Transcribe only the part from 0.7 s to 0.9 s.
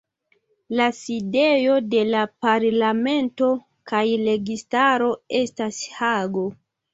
La